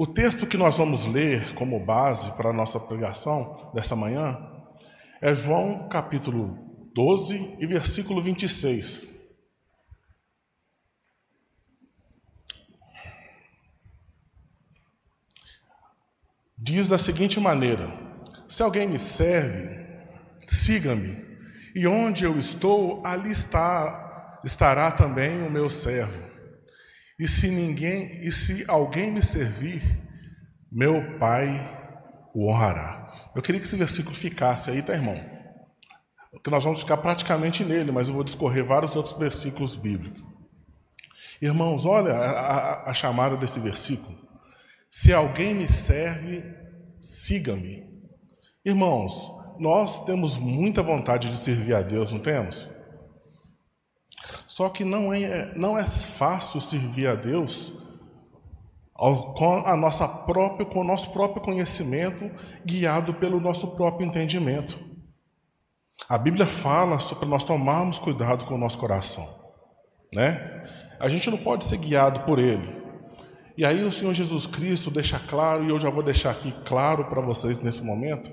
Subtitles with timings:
[0.00, 4.40] O texto que nós vamos ler como base para a nossa pregação dessa manhã
[5.20, 6.56] é João capítulo
[6.94, 9.06] 12 e versículo 26.
[16.56, 17.92] Diz da seguinte maneira:
[18.48, 19.86] Se alguém me serve,
[20.48, 21.22] siga-me,
[21.76, 26.29] e onde eu estou, ali está, estará também o meu servo.
[27.20, 29.82] E se ninguém, e se alguém me servir,
[30.72, 31.78] meu Pai
[32.34, 33.12] o honrará.
[33.36, 35.20] Eu queria que esse versículo ficasse aí, tá, irmão?
[36.42, 40.22] Que nós vamos ficar praticamente nele, mas eu vou discorrer vários outros versículos bíblicos.
[41.42, 44.16] Irmãos, olha a, a, a chamada desse versículo.
[44.88, 46.42] Se alguém me serve,
[47.02, 47.84] siga-me.
[48.64, 52.66] Irmãos, nós temos muita vontade de servir a Deus, não temos?
[54.50, 57.72] Só que não é, não é fácil servir a Deus
[58.92, 62.28] com a nossa própria, com o nosso próprio conhecimento,
[62.66, 64.76] guiado pelo nosso próprio entendimento.
[66.08, 69.32] A Bíblia fala sobre nós tomarmos cuidado com o nosso coração,
[70.12, 70.64] né?
[70.98, 72.76] A gente não pode ser guiado por ele.
[73.56, 77.04] E aí o Senhor Jesus Cristo deixa claro, e eu já vou deixar aqui claro
[77.04, 78.32] para vocês nesse momento,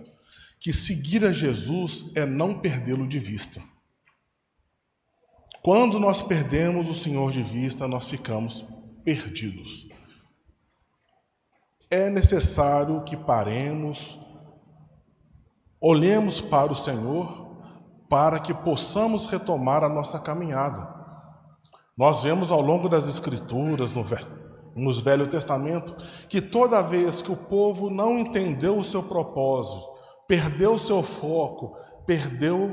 [0.60, 3.62] que seguir a Jesus é não perdê-lo de vista.
[5.68, 8.66] Quando nós perdemos o Senhor de vista, nós ficamos
[9.04, 9.86] perdidos.
[11.92, 14.18] É necessário que paremos,
[15.82, 17.58] olhemos para o Senhor,
[18.10, 20.88] para que possamos retomar a nossa caminhada.
[21.98, 24.06] Nós vemos ao longo das Escrituras, no,
[24.94, 25.98] Velho Testamento,
[26.30, 29.86] que toda vez que o povo não entendeu o seu propósito,
[30.30, 32.72] perdeu o seu foco, perdeu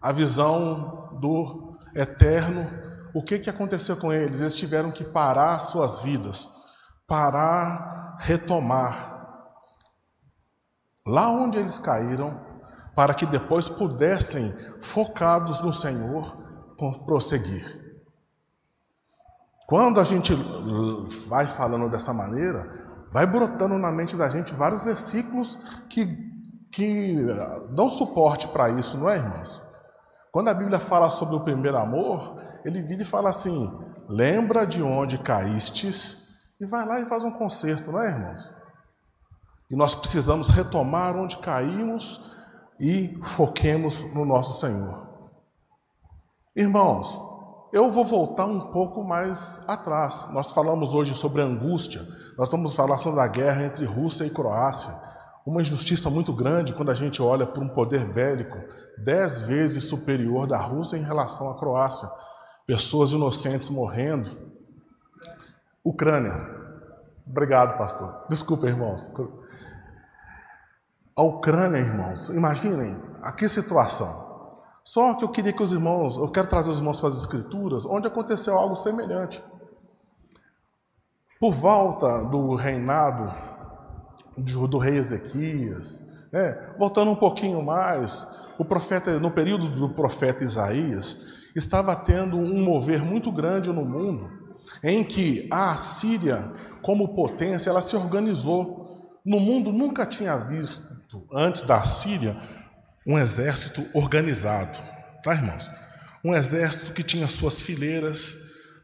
[0.00, 2.66] a visão do eterno,
[3.14, 4.40] o que, que aconteceu com eles?
[4.40, 6.48] Eles tiveram que parar suas vidas,
[7.08, 9.16] parar, retomar.
[11.06, 12.38] Lá onde eles caíram,
[12.94, 16.36] para que depois pudessem, focados no Senhor,
[17.06, 17.64] prosseguir.
[19.66, 20.34] Quando a gente
[21.26, 25.58] vai falando dessa maneira, vai brotando na mente da gente vários versículos
[25.88, 26.06] que,
[26.70, 27.16] que
[27.70, 29.65] dão suporte para isso, não é, irmãos?
[30.36, 33.72] Quando a Bíblia fala sobre o primeiro amor, ele vira e fala assim:
[34.06, 36.28] lembra de onde caístes
[36.60, 38.52] e vai lá e faz um conserto, não é, irmãos?
[39.70, 42.20] E nós precisamos retomar onde caímos
[42.78, 45.08] e foquemos no nosso Senhor.
[46.54, 47.18] Irmãos,
[47.72, 50.28] eu vou voltar um pouco mais atrás.
[50.34, 55.15] Nós falamos hoje sobre angústia, nós vamos falar sobre a guerra entre Rússia e Croácia.
[55.46, 58.58] Uma injustiça muito grande quando a gente olha para um poder bélico
[58.98, 62.10] dez vezes superior da Rússia em relação à Croácia.
[62.66, 64.52] Pessoas inocentes morrendo.
[65.84, 66.34] Ucrânia.
[67.24, 68.26] Obrigado, pastor.
[68.28, 69.08] Desculpa, irmãos.
[71.14, 74.26] A Ucrânia, irmãos, imaginem a que situação.
[74.82, 77.86] Só que eu queria que os irmãos, eu quero trazer os irmãos para as Escrituras,
[77.86, 79.42] onde aconteceu algo semelhante.
[81.38, 83.32] Por volta do reinado
[84.36, 86.02] do rei Ezequias.
[86.32, 86.74] Né?
[86.78, 88.26] Voltando um pouquinho mais,
[88.58, 91.18] o profeta, no período do profeta Isaías,
[91.54, 94.30] estava tendo um mover muito grande no mundo,
[94.82, 96.52] em que a Assíria,
[96.82, 99.20] como potência, ela se organizou.
[99.24, 100.86] No mundo nunca tinha visto,
[101.32, 102.36] antes da Assíria,
[103.06, 104.78] um exército organizado,
[105.22, 105.70] tá, irmãos?
[106.24, 108.36] Um exército que tinha suas fileiras.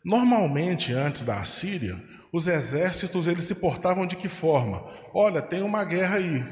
[0.05, 4.83] Normalmente, antes da Assíria, os exércitos eles se portavam de que forma?
[5.15, 6.45] Olha, tem uma guerra aí.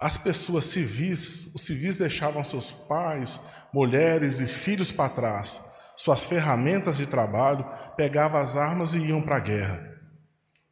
[0.00, 3.40] As pessoas civis, os civis deixavam seus pais,
[3.72, 5.62] mulheres e filhos para trás,
[5.96, 7.64] suas ferramentas de trabalho,
[7.96, 9.96] pegavam as armas e iam para a guerra.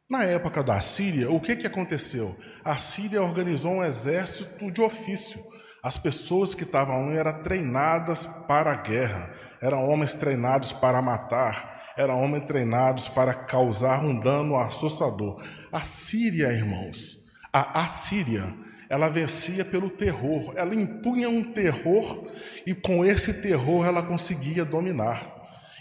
[0.09, 2.39] Na época da Síria, o que, que aconteceu?
[2.63, 5.43] A Síria organizou um exército de ofício.
[5.83, 11.74] As pessoas que estavam lá eram treinadas para a guerra, eram homens treinados para matar,
[11.97, 15.41] eram homens treinados para causar um dano assustador.
[15.71, 17.17] A Síria, irmãos,
[17.51, 18.53] a Assíria,
[18.89, 22.27] ela vencia pelo terror, ela impunha um terror
[22.65, 25.33] e com esse terror ela conseguia dominar.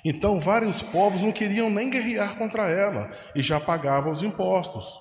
[0.04, 5.00] Então, vários povos não queriam nem guerrear contra ela e já pagavam os impostos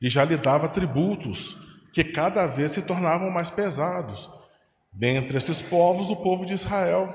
[0.00, 1.56] e já lhe dava tributos
[1.92, 4.30] que cada vez se tornavam mais pesados.
[4.92, 7.12] Dentre esses povos, o povo de Israel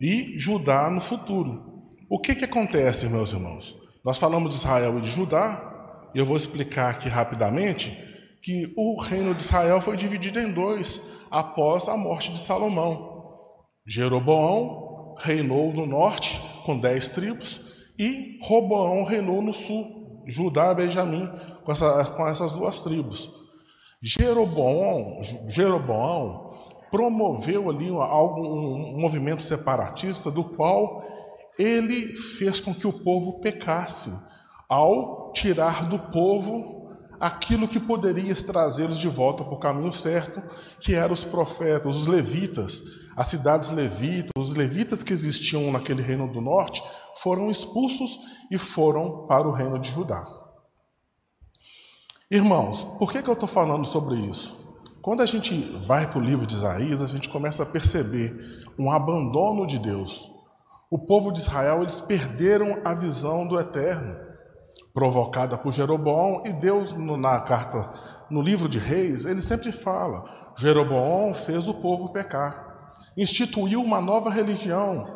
[0.00, 1.71] e Judá no futuro.
[2.14, 3.74] O que, que acontece, meus irmãos?
[4.04, 7.96] Nós falamos de Israel e de Judá, e eu vou explicar aqui rapidamente
[8.42, 11.00] que o reino de Israel foi dividido em dois
[11.30, 13.64] após a morte de Salomão.
[13.86, 17.62] Jeroboão reinou no norte com dez tribos
[17.98, 21.26] e Roboão reinou no sul, Judá e Benjamim,
[21.64, 23.30] com, essa, com essas duas tribos.
[24.02, 25.18] Jeroboão,
[25.48, 26.50] Jeroboão
[26.90, 31.02] promoveu ali algo, um movimento separatista do qual
[31.62, 34.12] ele fez com que o povo pecasse
[34.68, 36.82] ao tirar do povo
[37.20, 40.42] aquilo que poderia trazê-los de volta para o caminho certo,
[40.80, 42.82] que eram os profetas, os levitas,
[43.16, 46.82] as cidades levitas, os levitas que existiam naquele reino do norte,
[47.16, 48.18] foram expulsos
[48.50, 50.26] e foram para o reino de Judá.
[52.28, 54.60] Irmãos, por que, que eu estou falando sobre isso?
[55.02, 58.90] Quando a gente vai para o livro de Isaías, a gente começa a perceber um
[58.90, 60.30] abandono de Deus.
[60.92, 64.14] O povo de Israel, eles perderam a visão do eterno
[64.92, 67.90] provocada por Jeroboão, e Deus, na carta,
[68.28, 70.22] no livro de Reis, ele sempre fala:
[70.54, 75.14] Jeroboão fez o povo pecar, instituiu uma nova religião,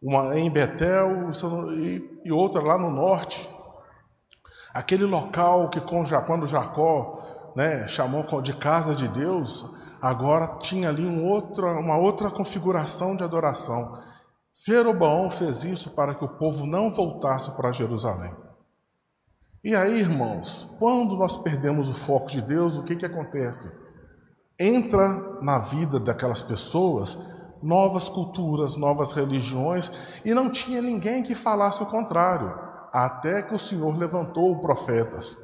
[0.00, 1.32] uma em Betel
[2.24, 3.50] e, outra lá no norte.
[4.72, 9.64] Aquele local que quando Jacó né, chamou de casa de Deus,
[10.00, 13.92] agora tinha ali um outra, uma outra configuração de adoração.
[14.66, 18.34] Jeroboão fez isso para que o povo não voltasse para Jerusalém.
[19.62, 23.70] E aí, irmãos, quando nós perdemos o foco de Deus, o que, que acontece?
[24.58, 27.18] Entra na vida daquelas pessoas
[27.62, 29.92] novas culturas, novas religiões,
[30.24, 32.54] e não tinha ninguém que falasse o contrário,
[32.92, 35.36] até que o Senhor levantou profetas.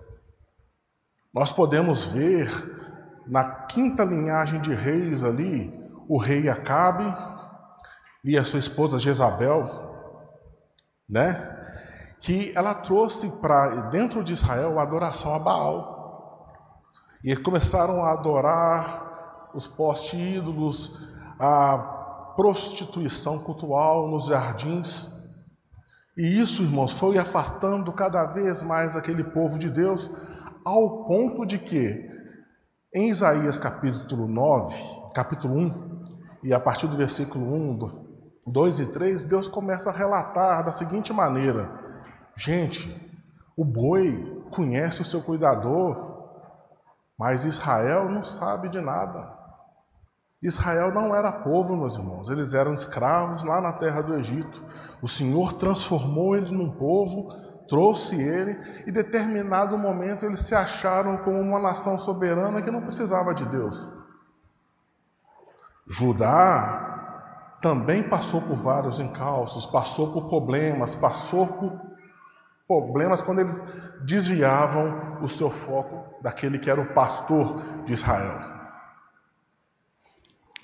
[1.32, 2.48] Nós podemos ver
[3.26, 5.72] na quinta linhagem de reis ali,
[6.08, 7.04] o rei Acabe
[8.26, 9.64] e a sua esposa Jezabel,
[11.08, 11.56] né?
[12.20, 16.48] que ela trouxe para dentro de Israel a adoração a Baal.
[17.22, 20.92] E eles começaram a adorar os postes ídolos,
[21.38, 25.08] a prostituição cultural nos jardins.
[26.18, 30.10] E isso, irmãos, foi afastando cada vez mais aquele povo de Deus,
[30.64, 32.10] ao ponto de que,
[32.92, 34.76] em Isaías capítulo 9,
[35.14, 35.96] capítulo 1,
[36.42, 38.05] e a partir do versículo 1,
[38.46, 41.68] 2 e 3, Deus começa a relatar da seguinte maneira:
[42.36, 42.94] Gente,
[43.56, 46.30] o boi conhece o seu cuidador,
[47.18, 49.34] mas Israel não sabe de nada.
[50.40, 54.62] Israel não era povo, meus irmãos, eles eram escravos lá na terra do Egito.
[55.02, 57.28] O Senhor transformou ele num povo,
[57.66, 58.56] trouxe ele,
[58.86, 63.90] e determinado momento eles se acharam como uma nação soberana que não precisava de Deus.
[65.88, 66.95] Judá
[67.60, 71.80] também passou por vários encalços, passou por problemas, passou por
[72.66, 73.64] problemas quando eles
[74.04, 78.56] desviavam o seu foco daquele que era o pastor de Israel.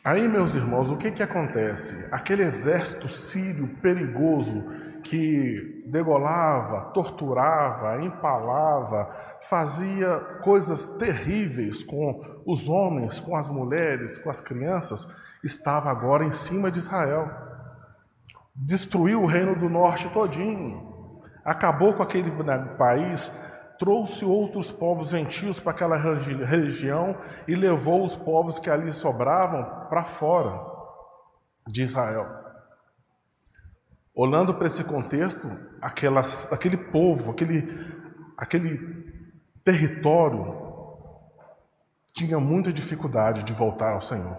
[0.04, 2.08] Aí, meus irmãos, o que que acontece?
[2.10, 4.64] Aquele exército sírio perigoso
[5.04, 14.40] que degolava, torturava, empalava, fazia coisas terríveis com os homens, com as mulheres, com as
[14.40, 15.06] crianças,
[15.42, 17.30] estava agora em cima de Israel.
[18.54, 20.92] Destruiu o reino do norte todinho
[21.44, 23.32] acabou com aquele né, país,
[23.78, 27.16] trouxe outros povos gentios para aquela região
[27.48, 30.60] e levou os povos que ali sobravam para fora
[31.66, 32.26] de Israel.
[34.14, 35.48] Olhando para esse contexto,
[35.80, 37.96] aquele povo, aquele,
[38.36, 38.78] aquele
[39.64, 40.60] território
[42.12, 44.36] tinha muita dificuldade de voltar ao Senhor,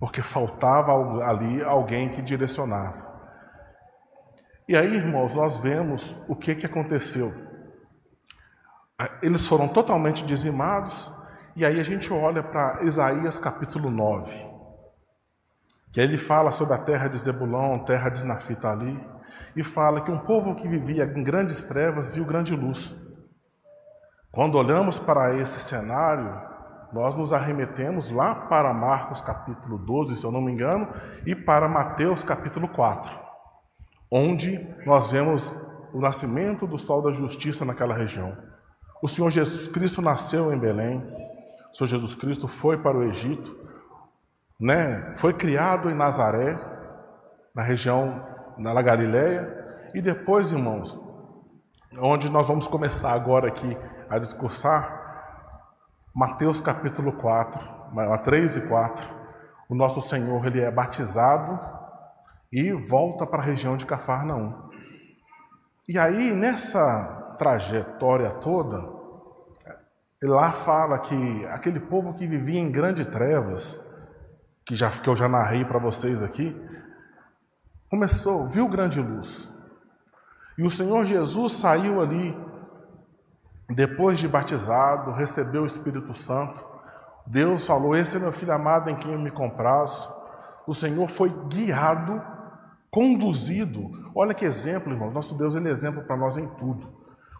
[0.00, 0.92] porque faltava
[1.26, 3.06] ali alguém que direcionava.
[4.66, 7.34] E aí, irmãos, nós vemos o que, que aconteceu.
[9.22, 11.12] Eles foram totalmente dizimados,
[11.54, 14.38] e aí a gente olha para Isaías capítulo 9,
[15.92, 19.06] que ele fala sobre a terra de Zebulão, terra de Naphtali,
[19.54, 22.96] e fala que um povo que vivia em grandes trevas viu grande luz.
[24.32, 26.49] Quando olhamos para esse cenário,
[26.92, 30.88] nós nos arremetemos lá para Marcos capítulo 12, se eu não me engano,
[31.24, 33.30] e para Mateus capítulo 4
[34.10, 35.54] onde nós vemos
[35.92, 38.36] o nascimento do sol da justiça naquela região.
[39.02, 40.98] O Senhor Jesus Cristo nasceu em Belém,
[41.72, 43.56] o Senhor Jesus Cristo foi para o Egito,
[44.58, 45.14] né?
[45.16, 46.58] foi criado em Nazaré,
[47.54, 48.26] na região
[48.58, 49.56] da Galileia,
[49.94, 51.00] e depois, irmãos,
[51.98, 53.76] onde nós vamos começar agora aqui
[54.08, 54.99] a discursar,
[56.14, 57.60] Mateus capítulo 4,
[58.24, 59.08] 3 e 4,
[59.68, 61.60] o nosso Senhor ele é batizado
[62.52, 64.68] e volta para a região de Cafarnaum.
[65.88, 68.92] E aí, nessa trajetória toda,
[70.20, 73.80] lá fala que aquele povo que vivia em grandes trevas,
[74.66, 76.60] que, já, que eu já narrei para vocês aqui,
[77.88, 79.48] começou, viu grande luz.
[80.58, 82.36] E o Senhor Jesus saiu ali
[83.74, 86.64] depois de batizado, recebeu o Espírito Santo.
[87.26, 90.12] Deus falou: Esse é meu filho amado em quem eu me comprazo.
[90.66, 92.20] O Senhor foi guiado,
[92.90, 93.90] conduzido.
[94.14, 95.14] Olha que exemplo, irmãos.
[95.14, 96.92] Nosso Deus ele é exemplo para nós em tudo.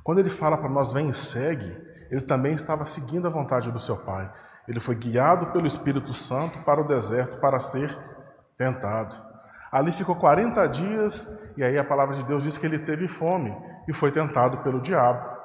[0.05, 1.77] Quando ele fala para nós, vem e segue,
[2.11, 4.33] ele também estava seguindo a vontade do seu Pai.
[4.69, 7.97] Ele foi guiado pelo Espírito Santo para o deserto para ser
[8.57, 9.17] tentado.
[9.73, 13.57] Ali ficou 40 dias e aí a palavra de Deus diz que ele teve fome
[13.89, 15.40] e foi tentado pelo diabo.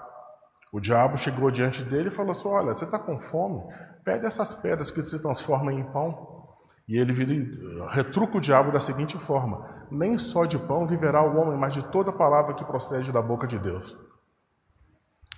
[0.75, 3.63] O diabo chegou diante dele e falou assim: Olha, você está com fome?
[4.03, 6.49] Pega essas pedras que se transformam em pão.
[6.85, 7.49] E ele vira,
[7.87, 11.81] retruca o diabo da seguinte forma: Nem só de pão viverá o homem, mas de
[11.81, 13.97] toda palavra que procede da boca de Deus.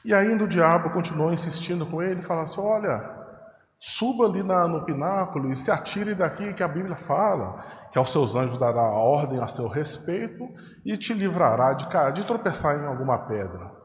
[0.03, 3.07] E ainda o diabo continuou insistindo com ele, falando assim: Olha,
[3.77, 8.11] suba ali na, no pináculo e se atire daqui, que a Bíblia fala, que aos
[8.11, 10.49] seus anjos dará ordem a seu respeito
[10.83, 13.76] e te livrará de, de tropeçar em alguma pedra.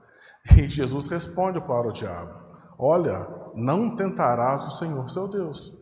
[0.57, 2.35] E Jesus responde para o diabo:
[2.79, 5.73] Olha, não tentarás o Senhor seu Deus.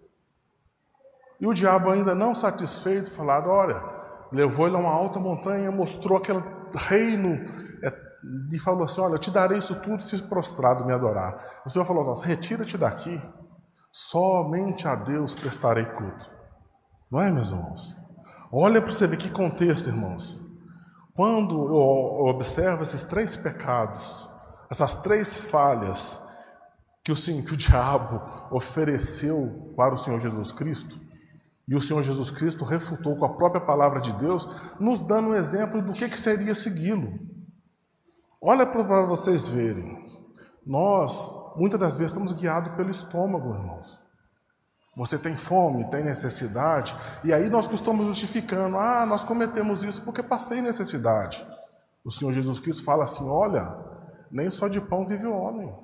[1.41, 3.83] E o diabo, ainda não satisfeito, falado: Olha,
[4.31, 6.43] levou ele a uma alta montanha, mostrou aquele
[6.75, 7.31] reino
[7.83, 7.93] é,
[8.53, 11.43] e falou assim: Olha, eu te darei isso tudo se prostrado me adorar.
[11.65, 13.21] O Senhor falou: Nossa, retira-te daqui,
[13.91, 16.31] somente a Deus prestarei culto.
[17.11, 17.97] Não é, meus irmãos?
[18.53, 20.41] Olha para você ver que contexto, irmãos.
[21.15, 24.30] Quando eu observo esses três pecados,
[24.71, 26.21] essas três falhas
[27.03, 28.23] que o, que o diabo
[28.55, 31.01] ofereceu para o Senhor Jesus Cristo,
[31.67, 34.49] e o Senhor Jesus Cristo refutou com a própria palavra de Deus,
[34.79, 37.19] nos dando um exemplo do que, que seria segui-lo.
[38.43, 40.09] Olha para vocês verem.
[40.67, 44.01] Nós, muitas das vezes, estamos guiados pelo estômago, irmãos.
[44.97, 50.23] Você tem fome, tem necessidade, e aí nós costumamos justificando: ah, nós cometemos isso porque
[50.23, 51.47] passei necessidade.
[52.05, 53.90] O Senhor Jesus Cristo fala assim: olha,
[54.31, 55.75] nem só de pão vive o homem.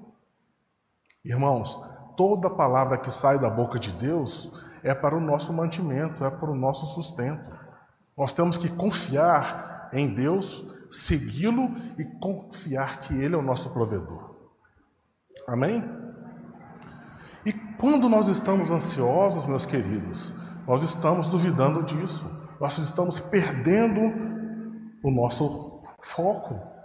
[1.25, 1.81] Irmãos,
[2.17, 4.51] toda palavra que sai da boca de Deus
[4.83, 7.51] é para o nosso mantimento, é para o nosso sustento.
[8.17, 14.37] Nós temos que confiar em Deus, segui-lo e confiar que Ele é o nosso provedor.
[15.47, 15.85] Amém?
[17.45, 20.33] E quando nós estamos ansiosos, meus queridos,
[20.67, 22.29] nós estamos duvidando disso,
[22.61, 24.01] nós estamos perdendo
[25.03, 26.76] o nosso foco.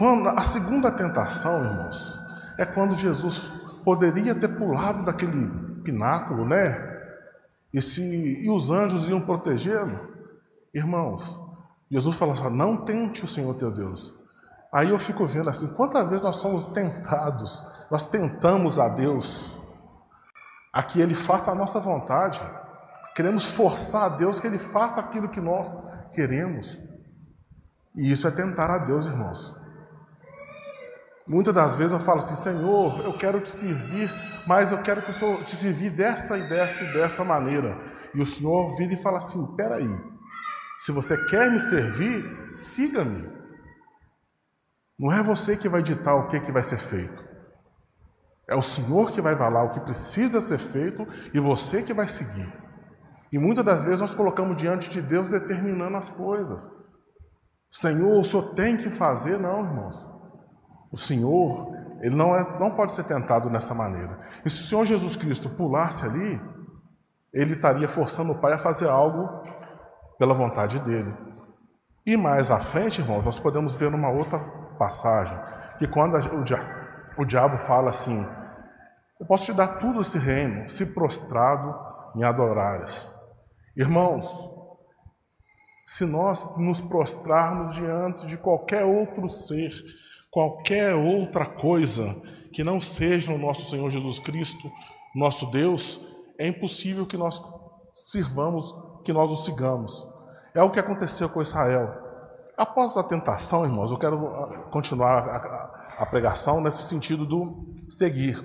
[0.00, 2.18] Quando, a segunda tentação, irmãos,
[2.56, 3.52] é quando Jesus
[3.84, 6.88] poderia ter pulado daquele pináculo, né?
[7.70, 10.08] E, se, e os anjos iam protegê-lo.
[10.72, 11.38] Irmãos,
[11.90, 14.14] Jesus fala assim: não tente o Senhor teu Deus.
[14.72, 19.60] Aí eu fico vendo assim: quantas vezes nós somos tentados, nós tentamos a Deus
[20.72, 22.40] a que Ele faça a nossa vontade,
[23.14, 25.82] queremos forçar a Deus que Ele faça aquilo que nós
[26.14, 26.80] queremos.
[27.94, 29.59] E isso é tentar a Deus, irmãos.
[31.30, 34.12] Muitas das vezes eu falo assim, Senhor, eu quero te servir,
[34.48, 37.78] mas eu quero que o Senhor te servir dessa e dessa e dessa maneira.
[38.12, 39.88] E o Senhor vira e fala assim: peraí,
[40.76, 43.30] se você quer me servir, siga-me.
[44.98, 47.24] Não é você que vai ditar o que, que vai ser feito.
[48.48, 52.08] É o Senhor que vai falar o que precisa ser feito e você que vai
[52.08, 52.52] seguir.
[53.30, 56.68] E muitas das vezes nós colocamos diante de Deus determinando as coisas.
[57.70, 60.09] Senhor, o Senhor tem que fazer, não, irmãos.
[60.92, 64.18] O Senhor, ele não, é, não pode ser tentado dessa maneira.
[64.44, 66.40] E se o Senhor Jesus Cristo pulasse ali,
[67.32, 69.28] ele estaria forçando o Pai a fazer algo
[70.18, 71.14] pela vontade dele.
[72.04, 74.38] E mais à frente, irmãos, nós podemos ver numa outra
[74.78, 75.38] passagem,
[75.78, 78.26] que quando o, o diabo fala assim:
[79.20, 81.74] Eu posso te dar tudo esse reino, se prostrado
[82.14, 83.14] me adorares.
[83.76, 84.50] Irmãos,
[85.86, 89.72] se nós nos prostrarmos diante de qualquer outro ser,
[90.30, 92.14] qualquer outra coisa
[92.52, 94.70] que não seja o nosso Senhor Jesus Cristo,
[95.14, 96.00] nosso Deus,
[96.38, 97.40] é impossível que nós
[97.92, 100.06] sirvamos, que nós o sigamos.
[100.54, 102.10] É o que aconteceu com Israel.
[102.56, 105.28] Após a tentação, irmãos, eu quero ah, continuar
[105.98, 108.42] a, pregação nesse sentido do seguir.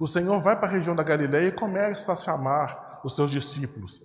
[0.00, 4.00] O Senhor vai para a região da Galileia e começa a chamar os seus discípulos.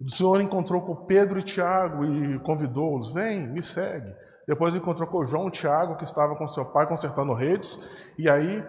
[0.00, 4.12] O Senhor encontrou com Pedro e Tiago e convidou-os: Vem, me segue.
[4.46, 7.78] Depois encontrou com João Tiago, que estava com seu pai consertando redes,
[8.18, 8.64] e aí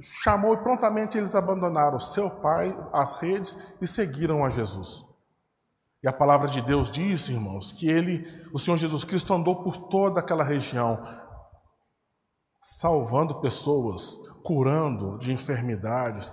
[0.00, 5.04] chamou e prontamente eles abandonaram seu pai, as redes e seguiram a Jesus.
[6.02, 9.88] E a palavra de Deus diz, irmãos, que ele, o Senhor Jesus Cristo andou por
[9.88, 11.02] toda aquela região,
[12.62, 16.32] salvando pessoas, curando de enfermidades,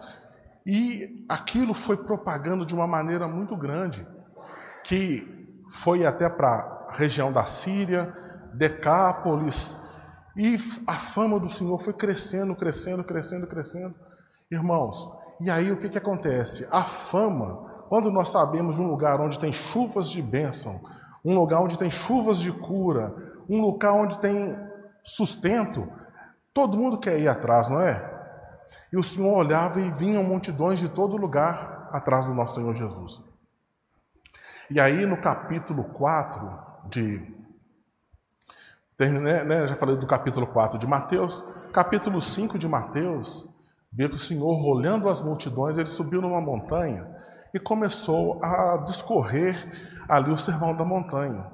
[0.65, 4.05] e aquilo foi propagando de uma maneira muito grande,
[4.83, 5.25] que
[5.71, 8.13] foi até para a região da Síria,
[8.53, 9.77] Decápolis,
[10.35, 13.93] E a fama do Senhor foi crescendo, crescendo, crescendo, crescendo.
[14.49, 15.09] Irmãos,
[15.41, 16.67] e aí o que, que acontece?
[16.71, 20.79] A fama, quando nós sabemos de um lugar onde tem chuvas de bênção,
[21.23, 23.13] um lugar onde tem chuvas de cura,
[23.49, 24.55] um lugar onde tem
[25.03, 25.91] sustento,
[26.53, 28.09] todo mundo quer ir atrás, não é?
[28.93, 33.21] E o Senhor olhava e vinham multidões de todo lugar atrás do nosso Senhor Jesus.
[34.69, 37.40] E aí no capítulo 4 de.
[39.01, 41.43] Terminei, né, já falei do capítulo 4 de Mateus,
[41.73, 43.43] capítulo 5 de Mateus,
[43.91, 47.09] vê que o Senhor, olhando as multidões, ele subiu numa montanha
[47.51, 49.57] e começou a discorrer
[50.07, 51.51] ali o sermão da montanha.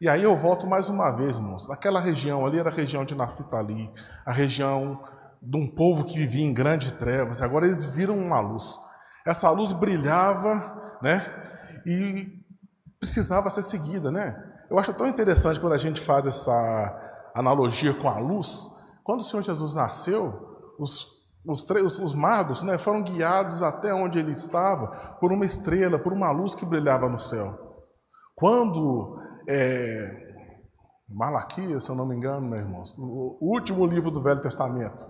[0.00, 1.66] E aí eu volto mais uma vez, irmãos.
[1.66, 3.90] Naquela região ali era a região de Naftali,
[4.24, 5.02] a região
[5.42, 7.42] de um povo que vivia em grandes trevas.
[7.42, 8.78] Agora eles viram uma luz.
[9.26, 11.26] Essa luz brilhava, né?
[11.84, 12.32] E
[13.00, 14.45] precisava ser seguida, né?
[14.70, 18.68] Eu acho tão interessante quando a gente faz essa analogia com a luz.
[19.04, 21.06] Quando o Senhor Jesus nasceu, os,
[21.46, 26.12] os, os, os magos né, foram guiados até onde ele estava por uma estrela, por
[26.12, 27.56] uma luz que brilhava no céu.
[28.34, 29.18] Quando
[29.48, 30.26] é,
[31.08, 35.08] Malaquias, se eu não me engano, meus irmãos, o último livro do Velho Testamento,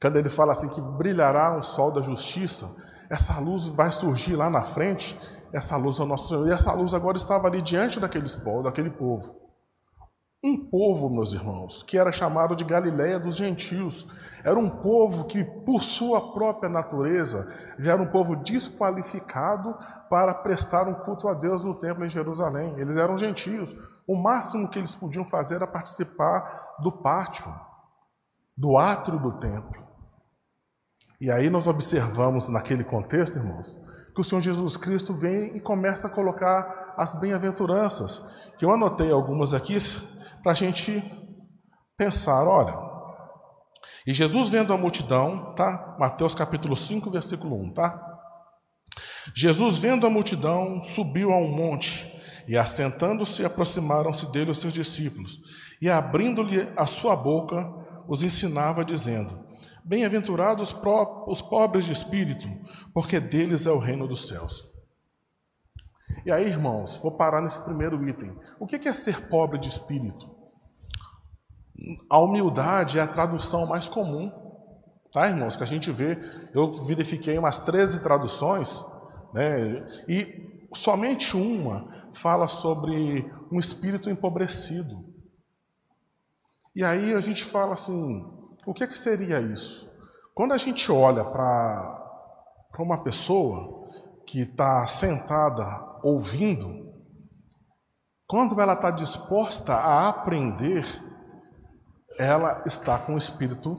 [0.00, 2.70] quando ele fala assim que brilhará um sol da justiça,
[3.10, 5.18] essa luz vai surgir lá na frente,
[5.52, 6.46] essa luz é o nosso Senhor.
[6.48, 9.48] E essa luz agora estava ali diante daqueles daquele povo.
[10.42, 14.06] Um povo, meus irmãos, que era chamado de Galiléia dos gentios.
[14.44, 19.76] Era um povo que, por sua própria natureza, já era um povo desqualificado
[20.08, 22.78] para prestar um culto a Deus no templo em Jerusalém.
[22.78, 23.76] Eles eram gentios.
[24.06, 27.52] O máximo que eles podiam fazer era participar do pátio,
[28.56, 29.88] do átrio do templo.
[31.20, 33.76] E aí nós observamos naquele contexto, irmãos,
[34.18, 38.20] que o Senhor Jesus Cristo vem e começa a colocar as bem-aventuranças,
[38.58, 39.76] que eu anotei algumas aqui
[40.42, 41.00] para a gente
[41.96, 42.76] pensar, olha.
[44.04, 45.96] E Jesus vendo a multidão, tá?
[46.00, 48.18] Mateus capítulo 5, versículo 1, tá?
[49.36, 52.12] Jesus vendo a multidão, subiu a um monte,
[52.48, 55.38] e assentando-se, aproximaram-se dele os seus discípulos,
[55.80, 57.64] e abrindo-lhe a sua boca,
[58.08, 59.47] os ensinava, dizendo:
[59.88, 60.76] Bem-aventurados
[61.26, 62.46] os pobres de espírito,
[62.92, 64.70] porque deles é o reino dos céus.
[66.26, 68.38] E aí, irmãos, vou parar nesse primeiro item.
[68.60, 70.28] O que é ser pobre de espírito?
[72.10, 74.30] A humildade é a tradução mais comum,
[75.10, 75.56] tá, irmãos?
[75.56, 76.18] Que a gente vê.
[76.52, 78.84] Eu verifiquei umas 13 traduções,
[79.32, 79.88] né?
[80.06, 85.02] E somente uma fala sobre um espírito empobrecido.
[86.76, 88.37] E aí a gente fala assim:
[88.68, 89.90] o que, que seria isso?
[90.34, 92.04] Quando a gente olha para
[92.78, 93.88] uma pessoa
[94.26, 95.64] que está sentada
[96.02, 96.92] ouvindo,
[98.26, 100.84] quando ela está disposta a aprender,
[102.18, 103.74] ela está com o espírito,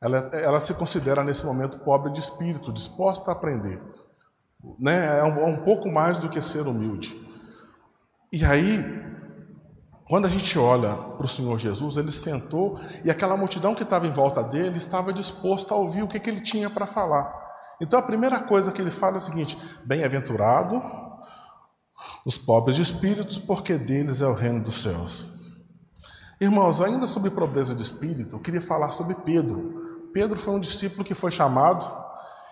[0.00, 3.82] ela, ela se considera nesse momento pobre de espírito, disposta a aprender.
[4.78, 5.18] Né?
[5.18, 7.20] É, um, é um pouco mais do que ser humilde.
[8.32, 9.05] E aí,
[10.08, 14.06] quando a gente olha para o Senhor Jesus, ele sentou e aquela multidão que estava
[14.06, 17.32] em volta dele estava disposta a ouvir o que, que ele tinha para falar.
[17.80, 20.80] Então a primeira coisa que ele fala é o seguinte: Bem-aventurado
[22.24, 25.28] os pobres de espírito, porque deles é o reino dos céus.
[26.40, 30.10] Irmãos, ainda sobre pobreza de espírito, eu queria falar sobre Pedro.
[30.12, 31.86] Pedro foi um discípulo que foi chamado,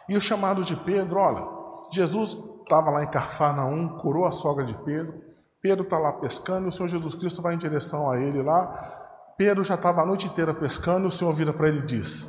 [0.08, 1.46] e o chamado de Pedro, olha,
[1.92, 5.20] Jesus estava lá em Carfarnaum, curou a sogra de Pedro,
[5.64, 9.32] Pedro está lá pescando o Senhor Jesus Cristo vai em direção a ele lá.
[9.38, 12.28] Pedro já estava a noite inteira pescando o Senhor vira para ele e diz: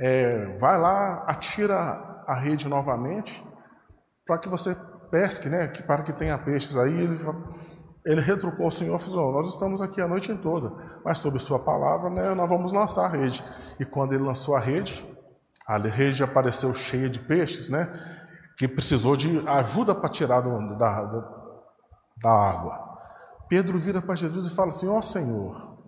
[0.00, 1.76] é, Vai lá, atira
[2.26, 3.46] a rede novamente
[4.26, 4.76] para que você
[5.08, 5.68] pesque, né?
[5.68, 6.76] Que, para que tenha peixes.
[6.76, 7.16] Aí ele,
[8.04, 10.72] ele retrucou o Senhor e falou: Nós estamos aqui a noite toda,
[11.04, 13.44] mas sob Sua palavra, né, nós vamos lançar a rede.
[13.78, 15.08] E quando ele lançou a rede,
[15.64, 17.88] a rede apareceu cheia de peixes, né?
[18.56, 21.37] Que precisou de ajuda para tirar do, da,
[22.22, 22.88] da água.
[23.48, 25.78] Pedro vira para Jesus e fala assim: Ó oh, Senhor,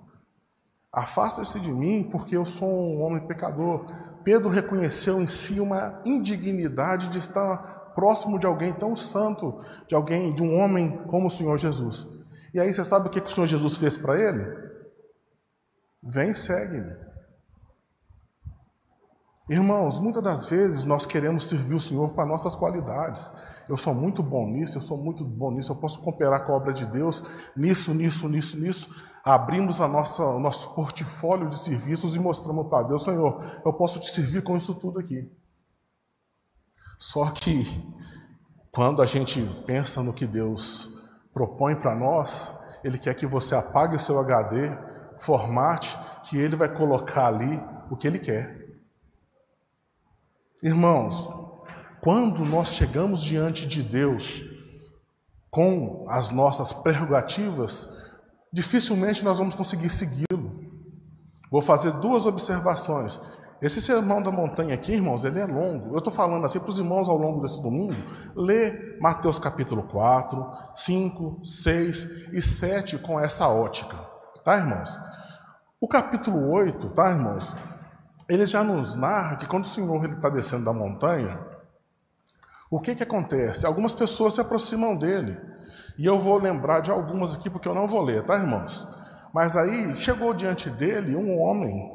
[0.93, 3.87] afasta-se de mim, porque eu sou um homem pecador.
[4.25, 10.35] Pedro reconheceu em si uma indignidade de estar próximo de alguém tão santo, de alguém,
[10.35, 12.07] de um homem como o Senhor Jesus.
[12.53, 14.45] E aí você sabe o que, o Senhor Jesus fez para ele?
[16.03, 17.10] Vem, segue-me.
[19.51, 23.33] Irmãos, muitas das vezes nós queremos servir o Senhor as nossas qualidades.
[23.69, 26.57] Eu sou muito bom nisso, eu sou muito bom nisso, eu posso cooperar com a
[26.57, 27.21] obra de Deus,
[27.57, 28.95] nisso, nisso, nisso, nisso.
[29.25, 33.99] Abrimos a nossa, o nosso portfólio de serviços e mostramos para Deus, Senhor, eu posso
[33.99, 35.29] te servir com isso tudo aqui.
[36.97, 37.67] Só que,
[38.71, 40.89] quando a gente pensa no que Deus
[41.35, 44.79] propõe para nós, Ele quer que você apague o seu HD,
[45.19, 47.61] formate, que ele vai colocar ali
[47.91, 48.60] o que ele quer.
[50.62, 51.33] Irmãos,
[52.03, 54.42] quando nós chegamos diante de Deus
[55.51, 57.88] com as nossas prerrogativas,
[58.53, 60.61] dificilmente nós vamos conseguir segui-lo.
[61.51, 63.18] Vou fazer duas observações.
[63.62, 65.94] Esse sermão da montanha aqui, irmãos, ele é longo.
[65.94, 67.96] Eu estou falando assim para os irmãos ao longo desse domingo.
[68.37, 73.96] Lê Mateus capítulo 4, 5, 6 e 7 com essa ótica.
[74.44, 74.99] Tá, irmãos?
[75.81, 77.55] O capítulo 8, tá, irmãos?
[78.31, 81.37] Ele já nos narra que quando o Senhor está descendo da montanha,
[82.71, 83.66] o que, que acontece?
[83.66, 85.37] Algumas pessoas se aproximam dele.
[85.99, 88.87] E eu vou lembrar de algumas aqui, porque eu não vou ler, tá, irmãos?
[89.35, 91.90] Mas aí chegou diante dele um homem,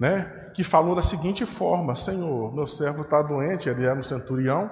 [0.00, 4.68] né, que falou da seguinte forma: Senhor, meu servo está doente, ele era um centurião,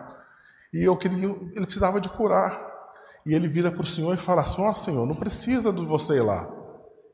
[0.74, 2.74] e eu queria, ele precisava de curar.
[3.24, 5.84] E ele vira para o Senhor e fala assim: Ó oh, Senhor, não precisa de
[5.84, 6.55] você ir lá.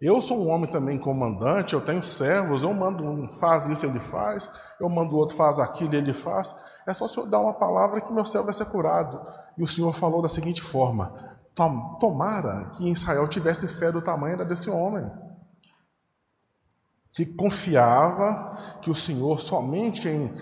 [0.03, 4.01] Eu sou um homem também comandante, eu tenho servos, eu mando um faz isso, ele
[4.01, 6.57] faz, eu mando outro faz aquilo, ele faz.
[6.85, 9.23] É só o Senhor dar uma palavra que meu servo vai ser curado.
[9.57, 11.15] E o Senhor falou da seguinte forma:
[12.01, 15.09] tomara que Israel tivesse fé do tamanho desse homem,
[17.13, 20.35] que confiava que o Senhor somente em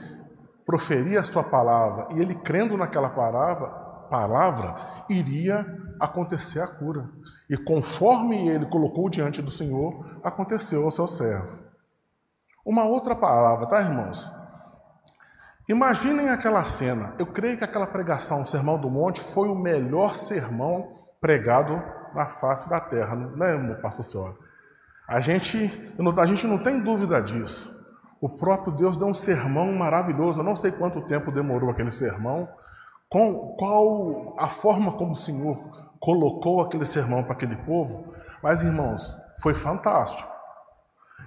[0.65, 3.69] proferir a sua palavra e ele crendo naquela palavra,
[4.09, 5.67] palavra iria
[6.01, 7.09] acontecer a cura.
[7.49, 11.59] E conforme ele colocou diante do Senhor, aconteceu ao seu servo.
[12.65, 14.33] Uma outra palavra, tá, irmãos?
[15.69, 17.15] Imaginem aquela cena.
[17.19, 20.89] Eu creio que aquela pregação, o Sermão do Monte, foi o melhor sermão
[21.21, 21.81] pregado
[22.15, 24.39] na face da terra, né, meu pastor senhor?
[25.07, 25.71] A gente,
[26.19, 27.77] a gente não tem dúvida disso.
[28.21, 30.41] O próprio Deus deu um sermão maravilhoso.
[30.41, 32.49] Eu não sei quanto tempo demorou aquele sermão,
[33.11, 35.59] com qual a forma como o Senhor
[35.99, 40.31] colocou aquele sermão para aquele povo, mas irmãos, foi fantástico.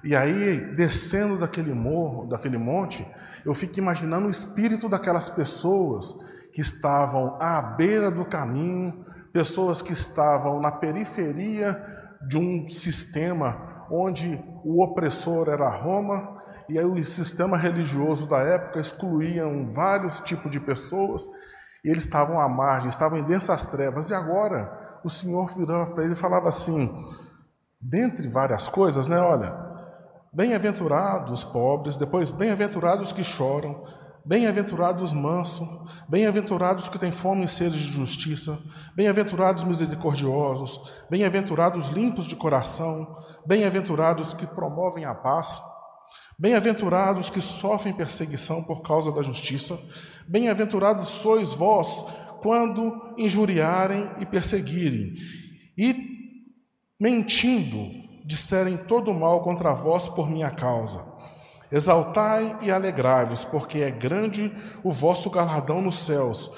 [0.02, 3.06] E aí, descendo daquele morro, daquele monte,
[3.46, 6.15] eu fico imaginando o espírito daquelas pessoas
[6.54, 11.82] que estavam à beira do caminho, pessoas que estavam na periferia
[12.28, 18.80] de um sistema onde o opressor era Roma, e aí o sistema religioso da época
[18.80, 19.43] excluía
[19.74, 21.30] vários tipos de pessoas,
[21.84, 24.10] e eles estavam à margem, estavam em densas trevas.
[24.10, 26.89] E agora o Senhor virava para ele e falava assim,
[27.80, 29.19] dentre várias coisas, né?
[29.19, 29.54] Olha,
[30.32, 33.84] bem-aventurados os pobres, depois bem-aventurados os que choram,
[34.26, 35.67] bem-aventurados os mansos,
[36.08, 38.58] bem-aventurados os que têm fome e sede de justiça,
[38.96, 45.62] bem-aventurados os misericordiosos, bem-aventurados os limpos de coração, bem-aventurados os que promovem a paz.
[46.38, 49.80] Bem-aventurados que sofrem perseguição por causa da justiça,
[50.28, 52.04] bem-aventurados sois vós
[52.41, 55.13] quando injuriarem e perseguirem,
[55.78, 55.96] e
[57.00, 61.06] mentindo disserem todo mal contra vós por minha causa.
[61.72, 64.52] Exaltai e alegrai-vos, porque é grande
[64.84, 66.52] o vosso galardão nos céus,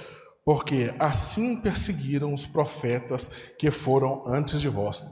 [0.43, 5.09] porque assim perseguiram os profetas que foram antes de vós.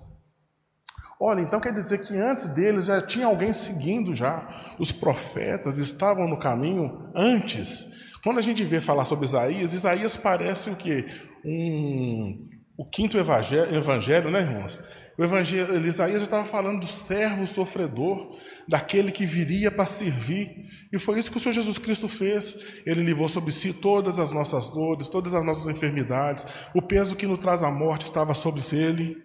[1.25, 4.75] Olha, então quer dizer que antes deles já tinha alguém seguindo já.
[4.77, 7.87] Os profetas estavam no caminho antes.
[8.21, 11.05] Quando a gente vê falar sobre Isaías, Isaías parece o quê?
[11.45, 14.81] Um, o quinto evangelho, evangelho, né, irmãos?
[15.17, 18.35] O evangelho, Isaías já estava falando do servo sofredor,
[18.67, 20.49] daquele que viria para servir.
[20.91, 22.53] E foi isso que o Senhor Jesus Cristo fez.
[22.85, 26.45] Ele levou sobre si todas as nossas dores, todas as nossas enfermidades.
[26.75, 29.15] O peso que nos traz a morte estava sobre ele.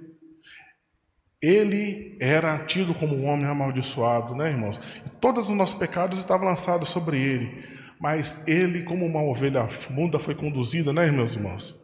[1.41, 4.81] Ele era tido como um homem amaldiçoado, né, irmãos?
[5.21, 7.65] Todos os nossos pecados estavam lançados sobre ele.
[8.01, 11.79] Mas ele, como uma ovelha munda, foi conduzida, né, meus irmãos?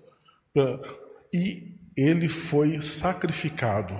[1.33, 3.95] E ele foi sacrificado.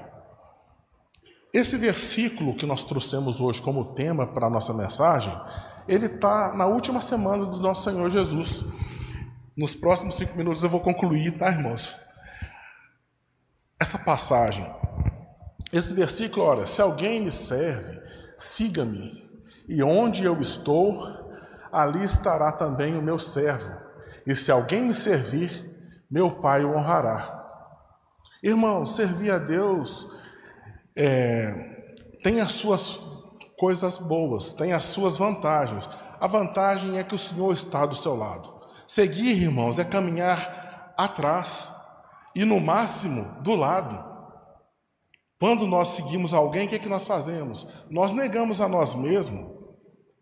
[1.53, 5.33] Esse versículo que nós trouxemos hoje como tema para a nossa mensagem,
[5.87, 8.65] ele está na última semana do nosso Senhor Jesus.
[9.57, 11.97] Nos próximos cinco minutos eu vou concluir, tá, irmãos?
[13.81, 14.69] Essa passagem
[15.77, 18.01] esse versículo, olha, se alguém me serve,
[18.39, 19.29] siga-me,
[19.69, 21.05] e onde eu estou,
[21.73, 23.75] ali estará também o meu servo.
[24.25, 25.69] E se alguém me servir,
[26.09, 27.43] meu Pai o honrará.
[28.41, 30.07] Irmão, servir a Deus
[30.95, 31.53] é,
[32.23, 33.01] tem as suas
[33.59, 35.91] coisas boas, tem as suas vantagens.
[36.21, 38.55] A vantagem é que o Senhor está do seu lado.
[38.87, 41.75] Seguir, irmãos, é caminhar atrás
[42.33, 44.14] e, no máximo, do lado.
[45.45, 47.67] Quando nós seguimos alguém, o que é que nós fazemos?
[47.91, 49.45] Nós negamos a nós mesmos.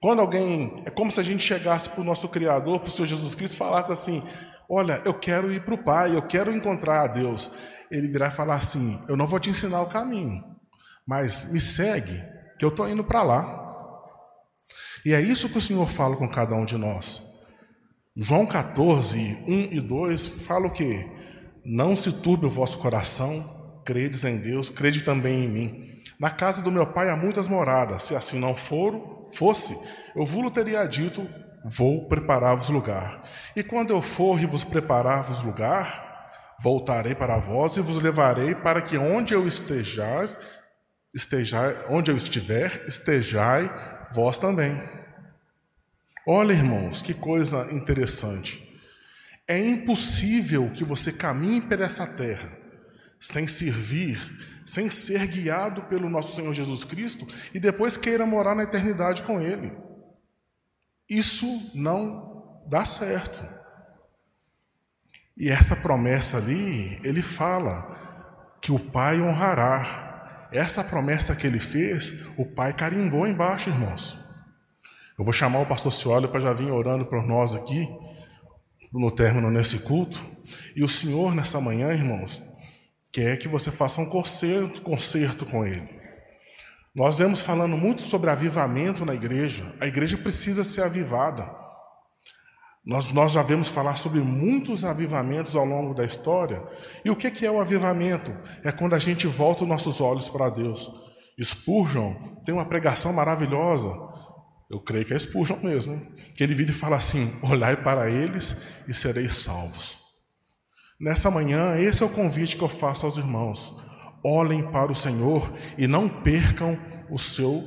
[0.01, 3.07] Quando alguém, é como se a gente chegasse para o nosso Criador, para o Senhor
[3.07, 4.21] Jesus Cristo, e falasse assim:
[4.69, 7.53] Olha, eu quero ir para o Pai, eu quero encontrar a Deus.
[7.89, 10.43] Ele virá falar assim: Eu não vou te ensinar o caminho,
[11.07, 12.21] mas me segue,
[12.59, 13.75] que eu estou indo para lá.
[15.07, 17.23] E é isso que o Senhor fala com cada um de nós.
[18.17, 21.09] João 14, 1 e 2 fala o quê?
[21.65, 26.03] Não se turbe o vosso coração, credes em Deus, crede também em mim.
[26.19, 29.77] Na casa do meu pai há muitas moradas, se assim não for, fosse,
[30.15, 31.29] eu vos teria dito,
[31.65, 33.29] vou preparar-vos lugar.
[33.57, 38.81] E quando eu for e vos preparar-vos lugar, voltarei para vós e vos levarei para
[38.81, 40.39] que onde eu estejais,
[41.15, 43.71] estejai, onde eu estiver, estejai
[44.13, 44.81] vós também.
[46.27, 48.69] Olha, irmãos, que coisa interessante.
[49.49, 52.62] É impossível que você caminhe por essa terra
[53.23, 54.19] sem servir,
[54.67, 59.41] sem ser guiado pelo nosso Senhor Jesus Cristo e depois queira morar na eternidade com
[59.41, 59.73] Ele.
[61.09, 63.47] Isso não dá certo.
[65.37, 70.49] E essa promessa ali, ele fala que o Pai honrará.
[70.51, 74.19] Essa promessa que ele fez, o Pai carimbou embaixo, irmãos.
[75.19, 77.89] Eu vou chamar o pastor Cioli para já vir orando por nós aqui,
[78.93, 80.21] no término nesse culto.
[80.77, 82.43] E o Senhor, nessa manhã, irmãos,
[83.13, 85.89] quer que você faça um concerto, concerto com Ele.
[86.95, 89.75] Nós vemos falando muito sobre avivamento na igreja.
[89.81, 91.51] A igreja precisa ser avivada.
[92.85, 96.63] Nós, nós já vemos falar sobre muitos avivamentos ao longo da história.
[97.05, 98.37] E o que é o avivamento?
[98.65, 100.91] É quando a gente volta os nossos olhos para Deus.
[101.41, 104.13] Spurgeon tem uma pregação maravilhosa
[104.73, 106.09] eu creio que é Spurgeon mesmo, hein?
[106.35, 108.57] que ele vira e fala assim: olhai para eles
[108.89, 110.01] e sereis salvos.
[111.03, 113.77] Nessa manhã, esse é o convite que eu faço aos irmãos.
[114.23, 116.79] Olhem para o Senhor e não percam
[117.11, 117.61] o seu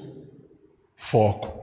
[0.95, 1.53] foco.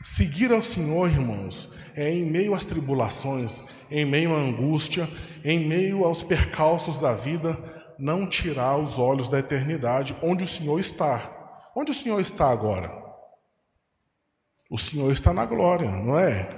[0.00, 5.10] Seguir ao Senhor, irmãos, é em meio às tribulações, em meio à angústia,
[5.44, 7.58] em meio aos percalços da vida,
[7.98, 11.32] não tirar os olhos da eternidade, onde o Senhor está.
[11.74, 12.92] Onde o Senhor está agora?
[14.70, 16.48] O Senhor está na glória, não é?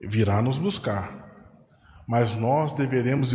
[0.00, 1.27] Virá nos buscar.
[2.08, 3.32] Mas nós deveremos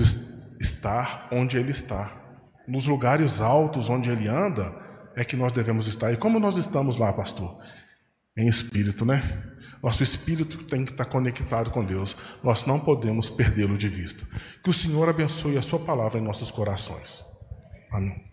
[0.59, 2.19] estar onde Ele está.
[2.67, 4.73] Nos lugares altos onde Ele anda,
[5.15, 6.11] é que nós devemos estar.
[6.11, 7.55] E como nós estamos lá, pastor?
[8.35, 9.43] Em espírito, né?
[9.83, 12.17] Nosso espírito tem que estar conectado com Deus.
[12.41, 14.25] Nós não podemos perdê-lo de vista.
[14.63, 17.23] Que o Senhor abençoe a Sua palavra em nossos corações.
[17.91, 18.32] Amém.